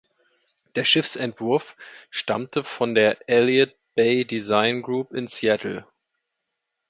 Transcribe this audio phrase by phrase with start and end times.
[0.73, 1.77] Der Schiffsentwurf
[2.09, 5.85] stammte von der Elliott Bay Design Group in Seattle.